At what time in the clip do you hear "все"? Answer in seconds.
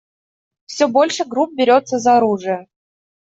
0.65-0.87